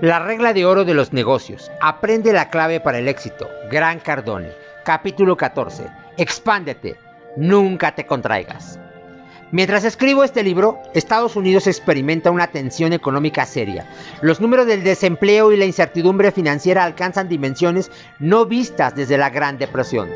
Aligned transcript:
La 0.00 0.18
regla 0.18 0.52
de 0.52 0.66
oro 0.66 0.84
de 0.84 0.92
los 0.92 1.12
negocios. 1.12 1.70
Aprende 1.80 2.32
la 2.32 2.50
clave 2.50 2.80
para 2.80 2.98
el 2.98 3.06
éxito. 3.06 3.48
Gran 3.70 4.00
Cardone. 4.00 4.50
Capítulo 4.84 5.36
14. 5.36 5.86
Expándete. 6.16 6.96
Nunca 7.36 7.94
te 7.94 8.04
contraigas. 8.04 8.80
Mientras 9.52 9.84
escribo 9.84 10.24
este 10.24 10.42
libro, 10.42 10.80
Estados 10.94 11.36
Unidos 11.36 11.68
experimenta 11.68 12.32
una 12.32 12.48
tensión 12.48 12.92
económica 12.92 13.46
seria. 13.46 13.86
Los 14.20 14.40
números 14.40 14.66
del 14.66 14.82
desempleo 14.82 15.52
y 15.52 15.56
la 15.56 15.64
incertidumbre 15.64 16.32
financiera 16.32 16.82
alcanzan 16.82 17.28
dimensiones 17.28 17.92
no 18.18 18.46
vistas 18.46 18.96
desde 18.96 19.16
la 19.16 19.30
Gran 19.30 19.58
Depresión. 19.58 20.08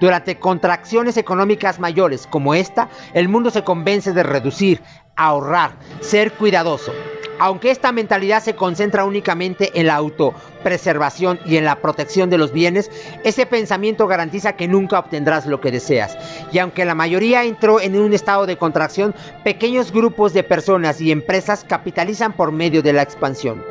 Durante 0.00 0.40
contracciones 0.40 1.16
económicas 1.16 1.78
mayores 1.78 2.26
como 2.26 2.54
esta, 2.54 2.88
el 3.14 3.28
mundo 3.28 3.50
se 3.50 3.62
convence 3.62 4.12
de 4.12 4.24
reducir, 4.24 4.82
ahorrar, 5.14 5.76
ser 6.00 6.32
cuidadoso. 6.32 6.92
Aunque 7.38 7.70
esta 7.70 7.92
mentalidad 7.92 8.42
se 8.42 8.54
concentra 8.54 9.04
únicamente 9.04 9.78
en 9.78 9.86
la 9.86 9.96
autopreservación 9.96 11.40
y 11.44 11.56
en 11.56 11.64
la 11.64 11.76
protección 11.80 12.30
de 12.30 12.38
los 12.38 12.52
bienes, 12.52 12.90
ese 13.24 13.46
pensamiento 13.46 14.06
garantiza 14.06 14.54
que 14.54 14.68
nunca 14.68 14.98
obtendrás 14.98 15.46
lo 15.46 15.60
que 15.60 15.70
deseas. 15.70 16.16
Y 16.52 16.58
aunque 16.58 16.84
la 16.84 16.94
mayoría 16.94 17.44
entró 17.44 17.80
en 17.80 17.96
un 17.96 18.12
estado 18.12 18.46
de 18.46 18.56
contracción, 18.56 19.14
pequeños 19.44 19.92
grupos 19.92 20.32
de 20.32 20.44
personas 20.44 21.00
y 21.00 21.10
empresas 21.10 21.64
capitalizan 21.64 22.32
por 22.32 22.52
medio 22.52 22.82
de 22.82 22.92
la 22.92 23.02
expansión. 23.02 23.64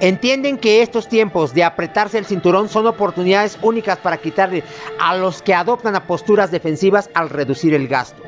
Entienden 0.00 0.58
que 0.58 0.82
estos 0.82 1.08
tiempos 1.08 1.54
de 1.54 1.64
apretarse 1.64 2.18
el 2.18 2.26
cinturón 2.26 2.68
son 2.68 2.86
oportunidades 2.86 3.58
únicas 3.62 3.98
para 3.98 4.18
quitarle 4.18 4.64
a 4.98 5.16
los 5.16 5.40
que 5.40 5.54
adoptan 5.54 5.94
posturas 6.06 6.50
defensivas 6.50 7.08
al 7.14 7.30
reducir 7.30 7.74
el 7.74 7.86
gasto. 7.86 8.22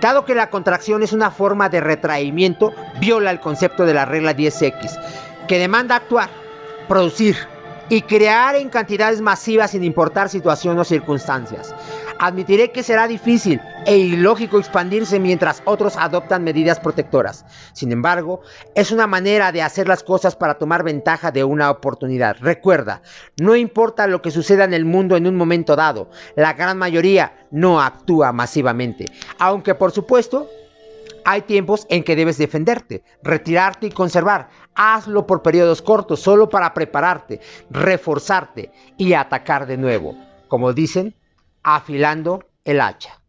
Dado 0.00 0.24
que 0.24 0.34
la 0.34 0.50
contracción 0.50 1.02
es 1.02 1.12
una 1.12 1.30
forma 1.30 1.68
de 1.68 1.80
retraimiento, 1.80 2.72
viola 3.00 3.30
el 3.30 3.40
concepto 3.40 3.84
de 3.84 3.94
la 3.94 4.04
regla 4.04 4.36
10X, 4.36 5.46
que 5.48 5.58
demanda 5.58 5.96
actuar, 5.96 6.28
producir 6.86 7.36
y 7.88 8.02
crear 8.02 8.56
en 8.56 8.68
cantidades 8.68 9.20
masivas 9.20 9.70
sin 9.70 9.84
importar 9.84 10.28
situación 10.28 10.78
o 10.78 10.84
circunstancias. 10.84 11.74
Admitiré 12.20 12.72
que 12.72 12.82
será 12.82 13.06
difícil 13.06 13.60
e 13.86 13.96
ilógico 13.96 14.58
expandirse 14.58 15.20
mientras 15.20 15.62
otros 15.64 15.96
adoptan 15.96 16.42
medidas 16.42 16.80
protectoras. 16.80 17.44
Sin 17.72 17.92
embargo, 17.92 18.40
es 18.74 18.90
una 18.90 19.06
manera 19.06 19.52
de 19.52 19.62
hacer 19.62 19.86
las 19.86 20.02
cosas 20.02 20.34
para 20.34 20.58
tomar 20.58 20.82
ventaja 20.82 21.30
de 21.30 21.44
una 21.44 21.70
oportunidad. 21.70 22.36
Recuerda, 22.40 23.02
no 23.40 23.54
importa 23.54 24.08
lo 24.08 24.20
que 24.20 24.32
suceda 24.32 24.64
en 24.64 24.74
el 24.74 24.84
mundo 24.84 25.16
en 25.16 25.28
un 25.28 25.36
momento 25.36 25.76
dado, 25.76 26.10
la 26.34 26.54
gran 26.54 26.76
mayoría 26.76 27.46
no 27.52 27.80
actúa 27.80 28.32
masivamente. 28.32 29.04
Aunque 29.38 29.76
por 29.76 29.92
supuesto, 29.92 30.50
hay 31.30 31.42
tiempos 31.42 31.86
en 31.90 32.04
que 32.04 32.16
debes 32.16 32.38
defenderte, 32.38 33.04
retirarte 33.22 33.86
y 33.86 33.90
conservar. 33.90 34.48
Hazlo 34.74 35.26
por 35.26 35.42
periodos 35.42 35.82
cortos, 35.82 36.20
solo 36.20 36.48
para 36.48 36.72
prepararte, 36.72 37.42
reforzarte 37.68 38.72
y 38.96 39.12
atacar 39.12 39.66
de 39.66 39.76
nuevo. 39.76 40.16
Como 40.48 40.72
dicen, 40.72 41.14
afilando 41.62 42.44
el 42.64 42.80
hacha. 42.80 43.20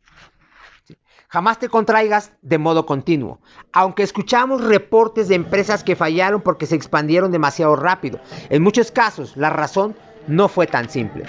Jamás 1.28 1.60
te 1.60 1.68
contraigas 1.68 2.32
de 2.42 2.58
modo 2.58 2.86
continuo. 2.86 3.42
Aunque 3.74 4.04
escuchamos 4.04 4.64
reportes 4.64 5.28
de 5.28 5.36
empresas 5.36 5.84
que 5.84 5.98
fallaron 5.98 6.40
porque 6.40 6.68
se 6.68 6.76
expandieron 6.76 7.34
demasiado 7.34 7.76
rápido, 7.76 8.22
en 8.50 8.64
muchos 8.64 8.92
casos 8.92 9.36
la 9.36 9.50
razón 9.50 9.94
no 10.26 10.48
fue 10.48 10.68
tan 10.68 10.90
simple. 10.90 11.26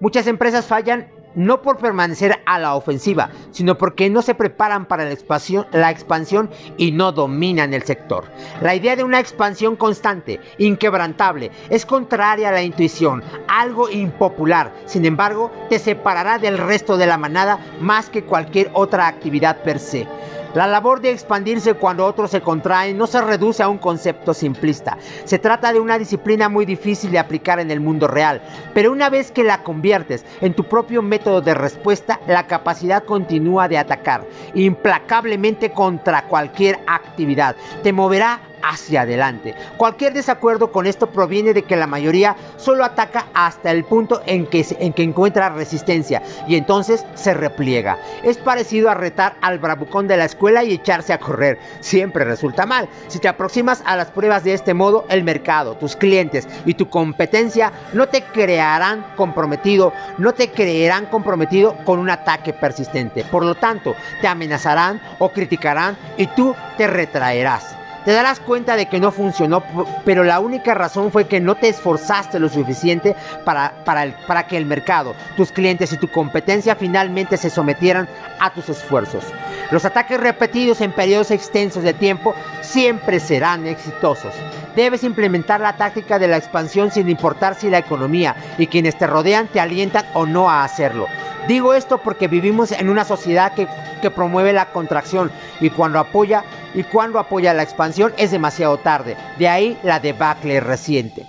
Muchas 0.00 0.26
empresas 0.26 0.66
fallan 0.66 1.12
no 1.34 1.62
por 1.62 1.78
permanecer 1.78 2.40
a 2.46 2.58
la 2.58 2.74
ofensiva, 2.74 3.30
sino 3.50 3.76
porque 3.78 4.10
no 4.10 4.22
se 4.22 4.34
preparan 4.34 4.86
para 4.86 5.04
la 5.04 5.90
expansión, 5.90 6.50
y 6.76 6.92
no 6.92 7.12
dominan 7.12 7.74
el 7.74 7.82
sector. 7.82 8.24
La 8.60 8.74
idea 8.74 8.96
de 8.96 9.04
una 9.04 9.20
expansión 9.20 9.76
constante, 9.76 10.40
inquebrantable, 10.58 11.50
es 11.68 11.86
contraria 11.86 12.48
a 12.48 12.52
la 12.52 12.62
intuición, 12.62 13.22
algo 13.48 13.90
impopular, 13.90 14.72
sin 14.86 15.04
embargo, 15.04 15.50
te 15.68 15.78
separará 15.78 16.38
del 16.38 16.58
resto 16.58 16.96
de 16.96 17.06
la 17.06 17.18
manada 17.18 17.58
más 17.80 18.10
que 18.10 18.24
cualquier 18.24 18.70
otra 18.74 19.06
actividad 19.06 19.62
per 19.62 19.78
se. 19.78 20.06
La 20.54 20.66
labor 20.66 21.00
de 21.00 21.12
expandirse 21.12 21.74
cuando 21.74 22.04
otros 22.04 22.32
se 22.32 22.40
contraen 22.40 22.98
no 22.98 23.06
se 23.06 23.20
reduce 23.20 23.62
a 23.62 23.68
un 23.68 23.78
concepto 23.78 24.34
simplista. 24.34 24.98
Se 25.24 25.38
trata 25.38 25.72
de 25.72 25.78
una 25.78 25.96
disciplina 25.96 26.48
muy 26.48 26.66
difícil 26.66 27.12
de 27.12 27.20
aplicar 27.20 27.60
en 27.60 27.70
el 27.70 27.78
mundo 27.78 28.08
real, 28.08 28.42
pero 28.74 28.90
una 28.90 29.10
vez 29.10 29.30
que 29.30 29.44
la 29.44 29.62
conviertes 29.62 30.24
en 30.40 30.54
tu 30.54 30.64
propio 30.64 31.02
método 31.02 31.40
de 31.40 31.54
respuesta, 31.54 32.20
la 32.26 32.48
capacidad 32.48 33.04
continúa 33.04 33.68
de 33.68 33.78
atacar 33.78 34.26
implacablemente 34.54 35.70
contra 35.70 36.26
cualquier 36.26 36.80
actividad. 36.86 37.54
Te 37.84 37.92
moverá 37.92 38.40
hacia 38.62 39.02
adelante. 39.02 39.54
Cualquier 39.76 40.12
desacuerdo 40.12 40.72
con 40.72 40.86
esto 40.86 41.10
proviene 41.10 41.52
de 41.52 41.62
que 41.62 41.76
la 41.76 41.86
mayoría 41.86 42.36
solo 42.56 42.84
ataca 42.84 43.26
hasta 43.34 43.70
el 43.70 43.84
punto 43.84 44.22
en 44.26 44.46
que, 44.46 44.64
en 44.78 44.92
que 44.92 45.02
encuentra 45.02 45.48
resistencia 45.50 46.22
y 46.46 46.56
entonces 46.56 47.04
se 47.14 47.34
repliega. 47.34 47.98
Es 48.22 48.38
parecido 48.38 48.90
a 48.90 48.94
retar 48.94 49.36
al 49.40 49.58
bravucón 49.58 50.08
de 50.08 50.16
la 50.16 50.24
escuela 50.24 50.64
y 50.64 50.72
echarse 50.72 51.12
a 51.12 51.18
correr. 51.18 51.58
Siempre 51.80 52.24
resulta 52.24 52.66
mal. 52.66 52.88
Si 53.08 53.18
te 53.18 53.28
aproximas 53.28 53.82
a 53.84 53.96
las 53.96 54.10
pruebas 54.10 54.44
de 54.44 54.54
este 54.54 54.74
modo, 54.74 55.04
el 55.08 55.24
mercado, 55.24 55.76
tus 55.76 55.96
clientes 55.96 56.48
y 56.64 56.74
tu 56.74 56.88
competencia 56.88 57.72
no 57.92 58.08
te 58.08 58.22
crearán 58.22 59.04
comprometido, 59.16 59.92
no 60.18 60.32
te 60.32 60.50
creerán 60.50 61.06
comprometido 61.06 61.76
con 61.84 61.98
un 61.98 62.10
ataque 62.10 62.52
persistente. 62.52 63.24
Por 63.24 63.44
lo 63.44 63.54
tanto, 63.54 63.94
te 64.20 64.28
amenazarán 64.28 65.00
o 65.18 65.30
criticarán 65.30 65.96
y 66.16 66.26
tú 66.28 66.54
te 66.76 66.86
retraerás. 66.86 67.79
Te 68.04 68.12
darás 68.12 68.40
cuenta 68.40 68.76
de 68.76 68.86
que 68.86 68.98
no 68.98 69.12
funcionó, 69.12 69.62
pero 70.06 70.24
la 70.24 70.40
única 70.40 70.72
razón 70.72 71.12
fue 71.12 71.26
que 71.26 71.38
no 71.38 71.56
te 71.56 71.68
esforzaste 71.68 72.38
lo 72.38 72.48
suficiente 72.48 73.14
para, 73.44 73.84
para, 73.84 74.16
para 74.26 74.46
que 74.46 74.56
el 74.56 74.64
mercado, 74.64 75.14
tus 75.36 75.52
clientes 75.52 75.92
y 75.92 75.98
tu 75.98 76.08
competencia 76.08 76.76
finalmente 76.76 77.36
se 77.36 77.50
sometieran 77.50 78.08
a 78.38 78.54
tus 78.54 78.70
esfuerzos. 78.70 79.24
Los 79.70 79.84
ataques 79.84 80.18
repetidos 80.18 80.80
en 80.80 80.92
periodos 80.92 81.30
extensos 81.30 81.82
de 81.82 81.92
tiempo 81.92 82.34
siempre 82.62 83.20
serán 83.20 83.66
exitosos. 83.66 84.34
Debes 84.74 85.04
implementar 85.04 85.60
la 85.60 85.76
táctica 85.76 86.18
de 86.18 86.28
la 86.28 86.38
expansión 86.38 86.90
sin 86.90 87.10
importar 87.10 87.54
si 87.54 87.68
la 87.68 87.78
economía 87.78 88.34
y 88.56 88.66
quienes 88.66 88.96
te 88.96 89.06
rodean 89.06 89.48
te 89.48 89.60
alientan 89.60 90.06
o 90.14 90.24
no 90.24 90.48
a 90.48 90.64
hacerlo. 90.64 91.06
Digo 91.48 91.74
esto 91.74 91.98
porque 91.98 92.28
vivimos 92.28 92.72
en 92.72 92.88
una 92.88 93.04
sociedad 93.04 93.54
que, 93.54 93.66
que 94.00 94.10
promueve 94.10 94.52
la 94.52 94.66
contracción 94.66 95.30
y 95.60 95.70
cuando 95.70 95.98
apoya 95.98 96.44
y 96.74 96.84
cuando 96.84 97.18
apoya 97.18 97.54
la 97.54 97.62
expansión 97.62 98.12
es 98.16 98.30
demasiado 98.30 98.78
tarde. 98.78 99.16
De 99.38 99.48
ahí 99.48 99.78
la 99.82 100.00
debacle 100.00 100.60
reciente. 100.60 101.26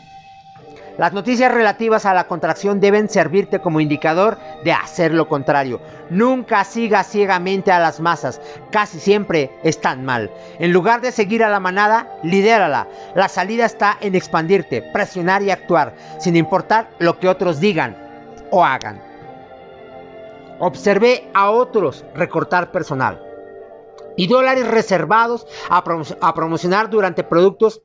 Las 0.97 1.13
noticias 1.13 1.51
relativas 1.51 2.05
a 2.05 2.13
la 2.13 2.25
contracción 2.27 2.79
deben 2.79 3.09
servirte 3.09 3.59
como 3.59 3.79
indicador 3.79 4.37
de 4.63 4.73
hacer 4.73 5.13
lo 5.13 5.27
contrario. 5.27 5.81
Nunca 6.09 6.63
sigas 6.63 7.07
ciegamente 7.07 7.71
a 7.71 7.79
las 7.79 7.99
masas, 7.99 8.41
casi 8.71 8.99
siempre 8.99 9.51
están 9.63 10.05
mal. 10.05 10.29
En 10.59 10.73
lugar 10.73 11.01
de 11.01 11.11
seguir 11.11 11.43
a 11.43 11.49
la 11.49 11.59
manada, 11.59 12.07
lidérala. 12.23 12.87
La 13.15 13.29
salida 13.29 13.65
está 13.65 13.97
en 14.01 14.15
expandirte, 14.15 14.83
presionar 14.93 15.41
y 15.41 15.49
actuar, 15.49 15.95
sin 16.19 16.35
importar 16.35 16.89
lo 16.99 17.17
que 17.19 17.29
otros 17.29 17.59
digan 17.59 17.97
o 18.51 18.63
hagan. 18.63 19.01
Observé 20.59 21.31
a 21.33 21.49
otros 21.49 22.05
recortar 22.13 22.71
personal 22.71 23.30
y 24.17 24.27
dólares 24.27 24.67
reservados 24.67 25.47
a, 25.69 25.83
a 26.21 26.33
promocionar 26.33 26.89
durante 26.89 27.23
productos 27.23 27.81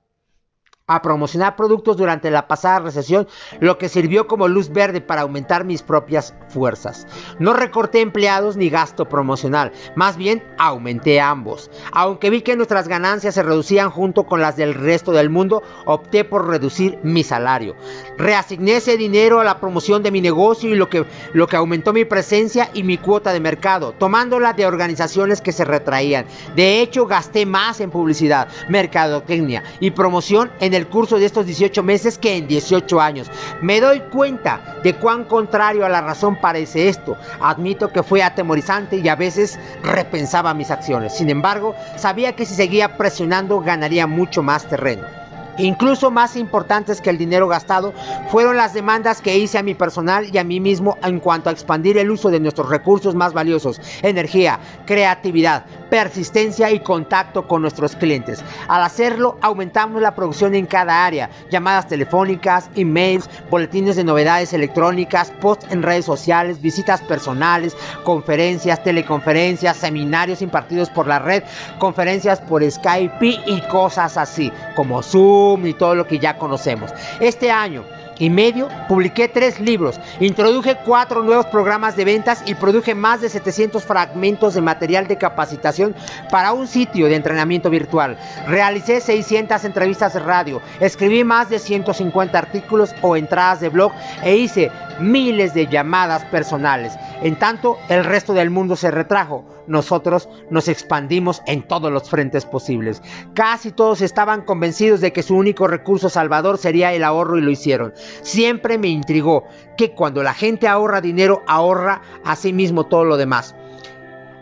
a 0.88 1.02
promocionar 1.02 1.56
productos 1.56 1.97
durante 1.97 2.30
la 2.30 2.47
pasada 2.47 2.78
recesión, 2.78 3.26
lo 3.58 3.76
que 3.76 3.88
sirvió 3.88 4.28
como 4.28 4.47
luz 4.47 4.70
verde 4.70 5.00
para 5.00 5.22
aumentar 5.22 5.64
mis 5.64 5.82
propias 5.82 6.32
fuerzas. 6.48 7.08
No 7.41 7.54
recorté 7.54 8.02
empleados 8.02 8.56
ni 8.56 8.70
gasto 8.70 9.08
promocional, 9.08 9.72
más 9.97 10.16
bien 10.16 10.44
aumenté 10.58 11.20
ambos. 11.20 11.72
Aunque 11.91 12.30
vi 12.30 12.42
que 12.42 12.54
nuestras 12.54 12.86
ganancias 12.86 13.34
se 13.34 13.42
reducían 13.42 13.91
junto 13.91 14.27
con 14.27 14.41
las 14.41 14.56
del 14.56 14.74
resto 14.74 15.10
del 15.10 15.28
mundo, 15.28 15.60
opté 15.86 16.22
por 16.22 16.47
reducir 16.47 17.00
mi 17.03 17.24
salario. 17.24 17.74
Reasigné 18.16 18.77
ese 18.77 18.97
dinero 18.97 19.41
a 19.41 19.44
la 19.44 19.59
promoción 19.59 20.04
de 20.04 20.12
mi 20.12 20.21
negocio 20.21 20.71
y 20.71 20.77
lo 20.77 20.88
que, 20.88 21.04
lo 21.33 21.48
que 21.48 21.56
aumentó 21.56 21.92
mi 21.92 22.04
presencia 22.04 22.71
y 22.74 22.84
mi 22.84 22.97
cuota 22.97 23.33
de 23.33 23.41
mercado, 23.41 23.91
tomándola 23.91 24.53
de 24.53 24.66
organizaciones 24.66 25.41
que 25.41 25.50
se 25.50 25.65
retraían. 25.65 26.27
De 26.54 26.80
hecho, 26.80 27.06
gasté 27.06 27.44
más 27.44 27.80
en 27.80 27.91
publicidad, 27.91 28.47
mercadotecnia 28.68 29.65
y 29.80 29.91
promoción 29.91 30.53
en 30.60 30.75
el 30.76 30.88
curso 30.88 31.18
de 31.18 31.26
estos 31.26 31.46
18 31.46 31.82
meses 31.82 32.18
que 32.18 32.36
en 32.36 32.46
18 32.46 33.00
años. 33.00 33.30
Me 33.60 33.80
doy 33.80 34.00
cuenta 34.00 34.76
de 34.82 34.94
cuán 34.94 35.24
contrario 35.24 35.84
a 35.84 35.88
la 35.88 36.00
razón 36.00 36.36
parece 36.40 36.88
esto. 36.88 37.16
Admito 37.40 37.92
que 37.92 38.02
fue 38.02 38.22
atemorizante 38.22 38.96
y 38.96 39.08
a 39.08 39.16
veces 39.16 39.58
repensaba 39.82 40.54
mis 40.54 40.70
acciones. 40.70 41.16
Sin 41.16 41.30
embargo, 41.30 41.74
sabía 41.96 42.36
que 42.36 42.46
si 42.46 42.54
seguía 42.54 42.96
presionando 42.96 43.60
ganaría 43.60 44.06
mucho 44.06 44.42
más 44.42 44.68
terreno. 44.68 45.25
Incluso 45.58 46.10
más 46.10 46.36
importantes 46.36 47.00
que 47.00 47.10
el 47.10 47.18
dinero 47.18 47.48
gastado 47.48 47.94
fueron 48.30 48.56
las 48.56 48.74
demandas 48.74 49.22
que 49.22 49.38
hice 49.38 49.58
a 49.58 49.62
mi 49.62 49.74
personal 49.74 50.28
y 50.32 50.38
a 50.38 50.44
mí 50.44 50.60
mismo 50.60 50.98
en 51.03 51.18
cuanto 51.18 51.48
a 51.48 51.53
expandir 51.53 51.97
el 51.97 52.10
uso 52.10 52.30
de 52.30 52.41
nuestros 52.41 52.68
recursos 52.68 53.14
más 53.14 53.32
valiosos, 53.32 53.80
energía, 54.03 54.60
creatividad, 54.84 55.64
persistencia 55.88 56.70
y 56.70 56.80
contacto 56.80 57.48
con 57.48 57.62
nuestros 57.62 57.97
clientes. 57.97 58.44
Al 58.68 58.82
hacerlo, 58.82 59.38
aumentamos 59.41 60.03
la 60.03 60.14
producción 60.14 60.54
en 60.54 60.66
cada 60.66 61.06
área, 61.06 61.30
llamadas 61.50 61.88
telefónicas, 61.88 62.68
emails, 62.74 63.30
boletines 63.50 63.97
de 63.97 64.04
novedades 64.04 64.52
electrónicas, 64.52 65.32
posts 65.41 65.68
en 65.70 65.82
redes 65.82 66.04
sociales, 66.04 66.60
visitas 66.60 67.00
personales, 67.02 67.76
conferencias, 68.04 68.82
teleconferencias, 68.82 69.76
seminarios 69.76 70.42
impartidos 70.42 70.91
por 70.91 71.06
la 71.06 71.18
red, 71.18 71.44
conferencias 71.78 72.41
por 72.41 72.68
Skype 72.68 73.41
y 73.47 73.60
cosas 73.68 74.16
así, 74.16 74.52
como 74.74 75.02
Zoom 75.02 75.46
y 75.65 75.75
todo 75.75 75.95
lo 75.95 76.07
que 76.07 76.19
ya 76.19 76.39
conocemos. 76.39 76.93
Este 77.21 77.51
año 77.51 77.84
y 78.19 78.31
medio 78.31 78.69
publiqué 78.89 79.28
tres 79.28 79.60
libros, 79.60 80.01
introduje 80.21 80.77
cuatro 80.84 81.22
nuevos 81.22 81.47
programas 81.47 81.97
de 81.97 82.04
ventas 82.04 82.43
y 82.47 82.54
produje 82.54 82.95
más 82.95 83.21
de 83.21 83.28
700 83.28 83.84
fragmentos 83.84 84.54
de 84.54 84.63
material 84.63 85.07
de 85.07 85.19
capacitación 85.19 85.95
para 86.31 86.53
un 86.53 86.66
sitio 86.66 87.07
de 87.07 87.16
entrenamiento 87.16 87.71
virtual. 87.71 88.19
Realicé 88.47 89.01
600 89.01 89.65
entrevistas 89.65 90.15
de 90.15 90.21
radio, 90.21 90.60
escribí 90.81 91.25
más 91.25 91.48
de 91.48 91.59
150 91.59 92.39
artículos 92.39 92.95
o 93.03 93.16
entradas 93.16 93.60
de 93.60 93.69
blog 93.69 93.93
e 94.22 94.37
hice 94.37 94.71
miles 94.98 95.54
de 95.54 95.66
llamadas 95.66 96.25
personales. 96.25 96.95
En 97.22 97.37
tanto, 97.37 97.78
el 97.89 98.04
resto 98.04 98.33
del 98.33 98.51
mundo 98.51 98.77
se 98.77 98.91
retrajo. 98.91 99.55
Nosotros 99.66 100.28
nos 100.51 100.68
expandimos 100.68 101.42
en 101.47 101.66
todos 101.66 101.92
los 101.92 102.09
frentes 102.09 102.45
posibles. 102.45 103.03
Casi 103.34 103.72
todos 103.72 104.01
estaban 104.01 104.42
convencidos 104.42 105.01
de 105.01 105.13
que 105.13 105.22
su 105.22 105.36
único 105.36 105.66
recurso 105.66 106.09
salvador 106.09 106.59
sería 106.59 106.92
el 106.92 107.04
ahorro 107.04 107.39
y 107.39 107.42
lo 107.42 107.51
hicieron. 107.51 107.92
Siempre 108.22 108.78
me 108.78 108.89
intrigó 108.89 109.45
que 109.77 109.92
cuando 109.92 110.22
la 110.22 110.34
gente 110.34 110.68
ahorra 110.68 111.01
dinero, 111.01 111.42
ahorra 111.47 112.03
a 112.24 112.36
sí 112.36 112.53
mismo 112.53 112.86
todo 112.86 113.04
lo 113.04 113.16
demás. 113.16 113.54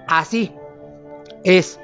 Así 0.06 0.52
es 1.44 1.78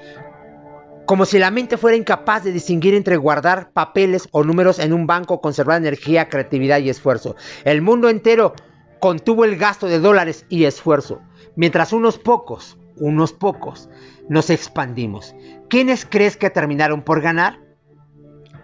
como 1.11 1.25
si 1.25 1.41
la 1.41 1.51
mente 1.51 1.77
fuera 1.77 1.97
incapaz 1.97 2.45
de 2.45 2.53
distinguir 2.53 2.95
entre 2.95 3.17
guardar 3.17 3.73
papeles 3.73 4.29
o 4.31 4.45
números 4.45 4.79
en 4.79 4.93
un 4.93 5.09
banco, 5.09 5.41
conservar 5.41 5.79
energía, 5.79 6.29
creatividad 6.29 6.79
y 6.79 6.89
esfuerzo. 6.89 7.35
El 7.65 7.83
mundo 7.83 8.09
entero 8.09 8.55
contuvo 9.01 9.45
el 9.45 9.57
gasto 9.57 9.89
de 9.89 9.99
dólares 9.99 10.47
y 10.49 10.67
esfuerzo, 10.67 11.21
mientras 11.57 11.93
unos 11.93 12.17
pocos, 12.17 12.79
unos 13.01 13.33
pocos, 13.33 13.89
nos 14.29 14.51
expandimos. 14.51 15.35
¿Quiénes 15.69 16.07
crees 16.07 16.37
que 16.37 16.51
terminaron 16.51 17.03
por 17.03 17.21
ganar? 17.21 17.59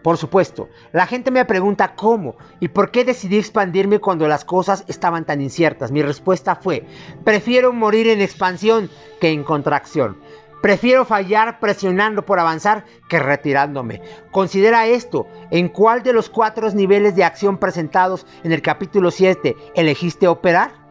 Por 0.02 0.18
supuesto, 0.18 0.68
la 0.92 1.08
gente 1.08 1.32
me 1.32 1.44
pregunta 1.44 1.96
cómo 1.96 2.36
y 2.60 2.68
por 2.68 2.92
qué 2.92 3.04
decidí 3.04 3.38
expandirme 3.38 3.98
cuando 3.98 4.28
las 4.28 4.44
cosas 4.44 4.84
estaban 4.86 5.24
tan 5.24 5.40
inciertas. 5.40 5.90
Mi 5.90 6.00
respuesta 6.00 6.54
fue, 6.54 6.86
prefiero 7.24 7.72
morir 7.72 8.06
en 8.06 8.20
expansión 8.20 8.88
que 9.20 9.30
en 9.30 9.42
contracción. 9.42 10.18
Prefiero 10.62 11.04
fallar 11.04 11.58
presionando 11.58 12.24
por 12.24 12.38
avanzar 12.38 12.84
que 13.08 13.18
retirándome. 13.18 14.00
Considera 14.30 14.86
esto, 14.86 15.26
¿en 15.50 15.68
cuál 15.68 16.04
de 16.04 16.12
los 16.12 16.30
cuatro 16.30 16.70
niveles 16.70 17.16
de 17.16 17.24
acción 17.24 17.58
presentados 17.58 18.26
en 18.44 18.52
el 18.52 18.62
capítulo 18.62 19.10
7 19.10 19.56
elegiste 19.74 20.28
operar? 20.28 20.85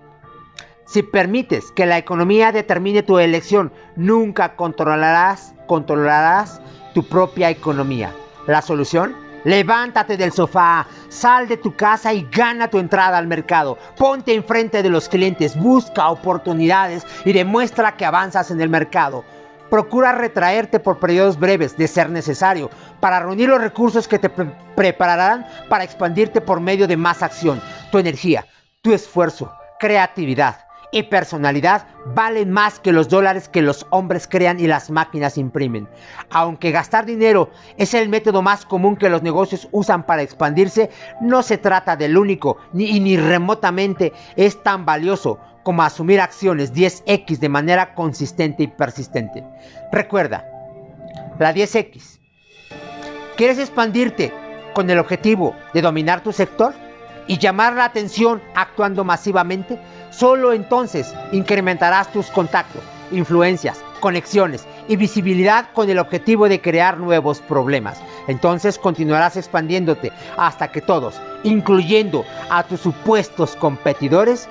Si 0.86 1.02
permites 1.02 1.72
que 1.72 1.86
la 1.86 1.98
economía 1.98 2.52
determine 2.52 3.02
tu 3.02 3.18
elección, 3.18 3.72
nunca 3.96 4.56
controlarás, 4.56 5.54
controlarás 5.68 6.62
tu 6.94 7.04
propia 7.04 7.50
economía. 7.50 8.14
La 8.48 8.62
solución 8.62 9.26
Levántate 9.46 10.18
del 10.18 10.32
sofá, 10.32 10.88
sal 11.08 11.48
de 11.48 11.58
tu 11.58 11.76
casa 11.76 12.12
y 12.12 12.28
gana 12.32 12.68
tu 12.68 12.80
entrada 12.80 13.20
al 13.20 13.28
mercado. 13.28 13.78
Ponte 13.96 14.34
enfrente 14.34 14.82
de 14.82 14.90
los 14.90 15.08
clientes, 15.08 15.56
busca 15.56 16.10
oportunidades 16.10 17.06
y 17.26 17.32
demuestra 17.32 17.96
que 17.96 18.06
avanzas 18.06 18.50
en 18.50 18.60
el 18.60 18.70
mercado. 18.70 19.24
Procura 19.70 20.14
retraerte 20.14 20.80
por 20.80 20.98
periodos 20.98 21.40
breves, 21.40 21.78
de 21.78 21.88
ser 21.88 22.10
necesario, 22.10 22.72
para 23.00 23.20
reunir 23.20 23.50
los 23.50 23.62
recursos 23.62 24.08
que 24.08 24.18
te 24.18 24.32
prepararán 24.32 25.46
para 25.70 25.84
expandirte 25.84 26.42
por 26.42 26.60
medio 26.60 26.88
de 26.88 26.98
más 26.98 27.22
acción. 27.22 27.62
Tu 27.92 28.00
energía, 28.00 28.48
tu 28.82 28.94
esfuerzo, 28.94 29.54
creatividad 29.80 30.65
y 30.96 31.04
personalidad 31.04 31.88
valen 32.16 32.52
más 32.52 32.80
que 32.80 32.94
los 32.94 33.10
dólares 33.10 33.50
que 33.50 33.62
los 33.62 33.86
hombres 33.90 34.30
crean 34.30 34.62
y 34.62 34.68
las 34.68 34.90
máquinas 34.90 35.38
imprimen. 35.38 35.90
Aunque 36.30 36.72
gastar 36.72 37.06
dinero 37.06 37.50
es 37.76 37.94
el 37.94 38.08
método 38.08 38.42
más 38.42 38.66
común 38.66 38.96
que 38.96 39.10
los 39.10 39.22
negocios 39.22 39.68
usan 39.74 40.06
para 40.06 40.22
expandirse, 40.22 40.90
no 41.20 41.44
se 41.44 41.58
trata 41.58 41.98
del 41.98 42.18
único 42.18 42.60
ni, 42.72 42.98
ni 43.02 43.18
remotamente 43.18 44.14
es 44.38 44.64
tan 44.64 44.86
valioso 44.86 45.38
como 45.64 45.84
asumir 45.84 46.22
acciones 46.22 46.74
10X 46.74 47.40
de 47.40 47.50
manera 47.50 47.94
consistente 47.94 48.64
y 48.64 48.68
persistente. 48.68 49.44
Recuerda, 49.92 50.46
la 51.40 51.54
10X. 51.54 52.20
¿Quieres 53.36 53.60
expandirte 53.60 54.32
con 54.74 54.90
el 54.90 55.00
objetivo 55.00 55.58
de 55.74 55.82
dominar 55.82 56.22
tu 56.22 56.32
sector 56.32 56.74
y 57.28 57.38
llamar 57.38 57.74
la 57.74 57.84
atención 57.84 58.42
actuando 58.56 59.04
masivamente? 59.04 59.78
Solo 60.18 60.54
entonces 60.54 61.14
incrementarás 61.34 62.10
tus 62.14 62.28
contactos, 62.28 62.82
influencias, 63.12 63.84
conexiones 64.00 64.66
y 64.88 64.96
visibilidad 64.96 65.68
con 65.74 65.90
el 65.90 66.00
objetivo 66.00 66.48
de 66.48 66.62
crear 66.62 66.98
nuevos 67.00 67.42
problemas. 67.42 68.00
Entonces 68.28 68.80
continuarás 68.80 69.36
expandiéndote 69.36 70.14
hasta 70.38 70.72
que 70.72 70.80
todos, 70.80 71.20
incluyendo 71.44 72.24
a 72.50 72.64
tus 72.64 72.80
supuestos 72.80 73.58
competidores, 73.58 74.48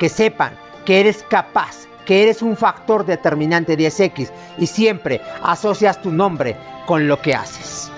que 0.00 0.08
sepan 0.08 0.58
que 0.84 0.98
eres 0.98 1.24
capaz, 1.28 1.86
que 2.04 2.24
eres 2.24 2.42
un 2.42 2.56
factor 2.56 3.06
determinante 3.06 3.76
de 3.76 3.86
X 3.86 4.32
y 4.58 4.66
siempre 4.66 5.20
asocias 5.40 6.02
tu 6.02 6.10
nombre 6.10 6.56
con 6.84 7.06
lo 7.06 7.22
que 7.22 7.32
haces. 7.32 7.92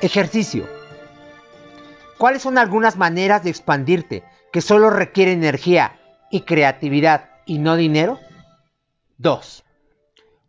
Ejercicio. 0.00 0.66
¿Cuáles 2.18 2.42
son 2.42 2.58
algunas 2.58 2.96
maneras 2.96 3.44
de 3.44 3.50
expandirte 3.50 4.24
que 4.56 4.62
solo 4.62 4.88
requieren 4.88 5.40
energía 5.40 6.00
y 6.30 6.46
creatividad 6.46 7.28
y 7.44 7.58
no 7.58 7.76
dinero? 7.76 8.18
2. 9.18 9.62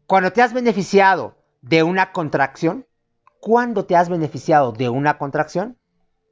Cuando 0.05 0.31
te 0.31 0.41
has 0.41 0.53
beneficiado 0.53 1.35
de 1.61 1.83
una 1.83 2.13
contracción, 2.13 2.87
¿cuándo 3.41 3.83
te 3.83 3.97
has 3.97 4.07
beneficiado 4.07 4.71
de 4.71 4.87
una 4.87 5.17
contracción? 5.17 5.77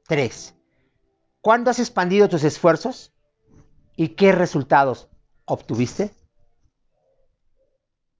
3. 0.08 0.54
¿Cuándo 1.42 1.70
has 1.70 1.78
expandido 1.78 2.30
tus 2.30 2.44
esfuerzos? 2.44 3.12
¿Y 3.94 4.14
qué 4.14 4.32
resultados 4.32 5.10
obtuviste? 5.44 6.14